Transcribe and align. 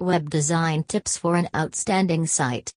Web 0.00 0.30
design 0.30 0.82
tips 0.84 1.18
for 1.18 1.36
an 1.36 1.46
outstanding 1.54 2.26
site. 2.26 2.72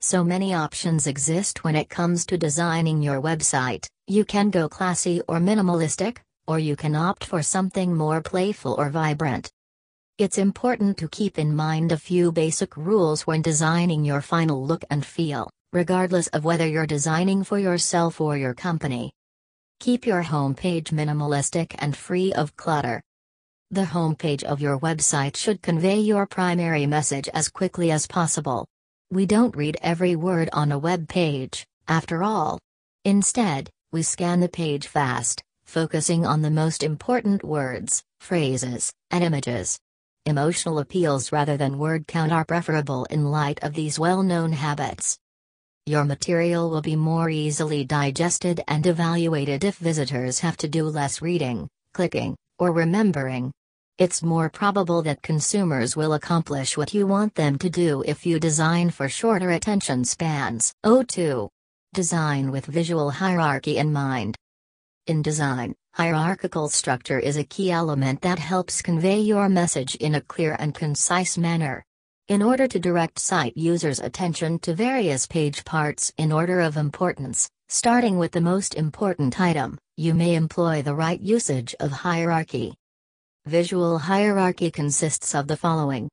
So 0.00 0.22
many 0.22 0.54
options 0.54 1.08
exist 1.08 1.64
when 1.64 1.74
it 1.74 1.88
comes 1.88 2.24
to 2.26 2.38
designing 2.38 3.02
your 3.02 3.20
website. 3.20 3.88
You 4.06 4.24
can 4.24 4.50
go 4.50 4.68
classy 4.68 5.20
or 5.26 5.38
minimalistic, 5.38 6.18
or 6.46 6.60
you 6.60 6.76
can 6.76 6.94
opt 6.94 7.24
for 7.24 7.42
something 7.42 7.96
more 7.96 8.20
playful 8.20 8.74
or 8.74 8.88
vibrant. 8.88 9.50
It's 10.16 10.38
important 10.38 10.96
to 10.98 11.08
keep 11.08 11.40
in 11.40 11.56
mind 11.56 11.90
a 11.90 11.98
few 11.98 12.30
basic 12.30 12.76
rules 12.76 13.26
when 13.26 13.42
designing 13.42 14.04
your 14.04 14.20
final 14.20 14.64
look 14.64 14.84
and 14.90 15.04
feel, 15.04 15.50
regardless 15.72 16.28
of 16.28 16.44
whether 16.44 16.68
you're 16.68 16.86
designing 16.86 17.42
for 17.42 17.58
yourself 17.58 18.20
or 18.20 18.36
your 18.36 18.54
company. 18.54 19.10
Keep 19.80 20.06
your 20.06 20.22
homepage 20.22 20.92
minimalistic 20.92 21.74
and 21.80 21.96
free 21.96 22.32
of 22.32 22.56
clutter. 22.56 23.02
The 23.74 23.82
homepage 23.86 24.44
of 24.44 24.60
your 24.60 24.78
website 24.78 25.36
should 25.36 25.60
convey 25.60 25.98
your 25.98 26.26
primary 26.26 26.86
message 26.86 27.28
as 27.34 27.48
quickly 27.48 27.90
as 27.90 28.06
possible. 28.06 28.68
We 29.10 29.26
don't 29.26 29.56
read 29.56 29.78
every 29.82 30.14
word 30.14 30.48
on 30.52 30.70
a 30.70 30.78
web 30.78 31.08
page, 31.08 31.66
after 31.88 32.22
all. 32.22 32.60
Instead, 33.04 33.68
we 33.90 34.04
scan 34.04 34.38
the 34.38 34.48
page 34.48 34.86
fast, 34.86 35.42
focusing 35.64 36.24
on 36.24 36.40
the 36.40 36.52
most 36.52 36.84
important 36.84 37.42
words, 37.42 38.00
phrases, 38.20 38.92
and 39.10 39.24
images. 39.24 39.76
Emotional 40.24 40.78
appeals 40.78 41.32
rather 41.32 41.56
than 41.56 41.76
word 41.76 42.06
count 42.06 42.30
are 42.30 42.44
preferable 42.44 43.06
in 43.06 43.32
light 43.32 43.58
of 43.64 43.74
these 43.74 43.98
well 43.98 44.22
known 44.22 44.52
habits. 44.52 45.18
Your 45.84 46.04
material 46.04 46.70
will 46.70 46.80
be 46.80 46.94
more 46.94 47.28
easily 47.28 47.84
digested 47.84 48.62
and 48.68 48.86
evaluated 48.86 49.64
if 49.64 49.78
visitors 49.78 50.38
have 50.38 50.56
to 50.58 50.68
do 50.68 50.84
less 50.84 51.20
reading, 51.20 51.68
clicking, 51.92 52.36
or 52.60 52.70
remembering. 52.70 53.50
It's 53.96 54.24
more 54.24 54.50
probable 54.50 55.02
that 55.02 55.22
consumers 55.22 55.96
will 55.96 56.14
accomplish 56.14 56.76
what 56.76 56.92
you 56.92 57.06
want 57.06 57.36
them 57.36 57.56
to 57.58 57.70
do 57.70 58.02
if 58.04 58.26
you 58.26 58.40
design 58.40 58.90
for 58.90 59.08
shorter 59.08 59.52
attention 59.52 60.04
spans. 60.04 60.74
02. 60.82 61.48
Design 61.92 62.50
with 62.50 62.66
visual 62.66 63.10
hierarchy 63.10 63.76
in 63.76 63.92
mind. 63.92 64.36
In 65.06 65.22
design, 65.22 65.76
hierarchical 65.92 66.68
structure 66.70 67.20
is 67.20 67.36
a 67.36 67.44
key 67.44 67.70
element 67.70 68.20
that 68.22 68.40
helps 68.40 68.82
convey 68.82 69.20
your 69.20 69.48
message 69.48 69.94
in 69.94 70.16
a 70.16 70.20
clear 70.20 70.56
and 70.58 70.74
concise 70.74 71.38
manner. 71.38 71.84
In 72.26 72.42
order 72.42 72.66
to 72.66 72.80
direct 72.80 73.20
site 73.20 73.56
users' 73.56 74.00
attention 74.00 74.58
to 74.60 74.74
various 74.74 75.24
page 75.28 75.64
parts 75.64 76.12
in 76.18 76.32
order 76.32 76.58
of 76.58 76.76
importance, 76.76 77.48
starting 77.68 78.18
with 78.18 78.32
the 78.32 78.40
most 78.40 78.74
important 78.74 79.40
item, 79.40 79.78
you 79.96 80.14
may 80.14 80.34
employ 80.34 80.82
the 80.82 80.96
right 80.96 81.20
usage 81.20 81.76
of 81.78 81.92
hierarchy. 81.92 82.74
Visual 83.46 83.98
hierarchy 83.98 84.70
consists 84.70 85.34
of 85.34 85.48
the 85.48 85.56
following. 85.58 86.08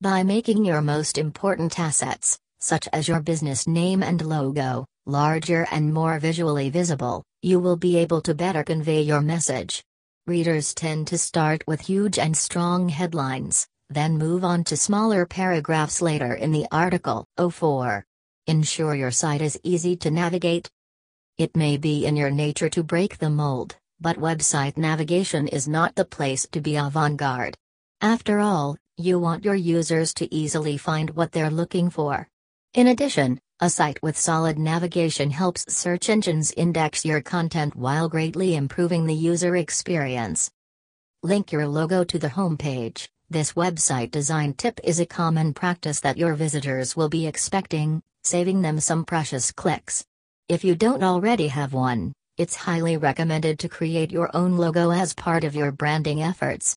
By 0.00 0.24
making 0.24 0.64
your 0.64 0.80
most 0.80 1.16
important 1.16 1.78
assets, 1.78 2.40
such 2.58 2.88
as 2.92 3.06
your 3.06 3.20
business 3.20 3.68
name 3.68 4.02
and 4.02 4.20
logo, 4.20 4.84
larger 5.06 5.68
and 5.70 5.94
more 5.94 6.18
visually 6.18 6.68
visible, 6.68 7.22
you 7.40 7.60
will 7.60 7.76
be 7.76 7.96
able 7.96 8.20
to 8.22 8.34
better 8.34 8.64
convey 8.64 9.00
your 9.00 9.20
message. 9.20 9.80
Readers 10.26 10.74
tend 10.74 11.06
to 11.06 11.18
start 11.18 11.62
with 11.68 11.82
huge 11.82 12.18
and 12.18 12.36
strong 12.36 12.88
headlines, 12.88 13.68
then 13.88 14.18
move 14.18 14.42
on 14.42 14.64
to 14.64 14.76
smaller 14.76 15.24
paragraphs 15.24 16.02
later 16.02 16.34
in 16.34 16.50
the 16.50 16.66
article. 16.72 17.24
04. 17.38 18.04
Ensure 18.48 18.96
your 18.96 19.12
site 19.12 19.40
is 19.40 19.60
easy 19.62 19.94
to 19.98 20.10
navigate. 20.10 20.68
It 21.38 21.56
may 21.56 21.76
be 21.76 22.06
in 22.06 22.16
your 22.16 22.32
nature 22.32 22.70
to 22.70 22.82
break 22.82 23.18
the 23.18 23.30
mold, 23.30 23.76
but 24.00 24.18
website 24.18 24.76
navigation 24.76 25.48
is 25.48 25.66
not 25.66 25.94
the 25.94 26.04
place 26.04 26.46
to 26.52 26.60
be 26.60 26.76
avant 26.76 27.16
garde. 27.16 27.56
After 28.00 28.40
all, 28.40 28.76
you 28.96 29.18
want 29.18 29.44
your 29.44 29.54
users 29.54 30.12
to 30.14 30.34
easily 30.34 30.76
find 30.76 31.10
what 31.10 31.32
they're 31.32 31.50
looking 31.50 31.90
for. 31.90 32.28
In 32.74 32.88
addition, 32.88 33.40
a 33.60 33.70
site 33.70 34.02
with 34.02 34.18
solid 34.18 34.58
navigation 34.58 35.30
helps 35.30 35.72
search 35.74 36.10
engines 36.10 36.52
index 36.58 37.04
your 37.04 37.22
content 37.22 37.74
while 37.74 38.08
greatly 38.08 38.54
improving 38.54 39.06
the 39.06 39.14
user 39.14 39.56
experience. 39.56 40.50
Link 41.22 41.52
your 41.52 41.66
logo 41.66 42.04
to 42.04 42.18
the 42.18 42.28
homepage. 42.28 43.08
This 43.30 43.54
website 43.54 44.10
design 44.10 44.52
tip 44.54 44.78
is 44.84 45.00
a 45.00 45.06
common 45.06 45.54
practice 45.54 46.00
that 46.00 46.18
your 46.18 46.34
visitors 46.34 46.94
will 46.96 47.08
be 47.08 47.26
expecting, 47.26 48.02
saving 48.22 48.60
them 48.60 48.78
some 48.78 49.04
precious 49.04 49.50
clicks. 49.50 50.04
If 50.48 50.62
you 50.62 50.74
don't 50.74 51.02
already 51.02 51.48
have 51.48 51.72
one, 51.72 52.12
it's 52.36 52.54
highly 52.54 52.98
recommended 52.98 53.60
to 53.60 53.68
create 53.68 54.12
your 54.12 54.30
own 54.36 54.58
logo 54.58 54.90
as 54.90 55.14
part 55.14 55.44
of 55.44 55.56
your 55.56 55.72
branding 55.72 56.22
efforts. 56.22 56.74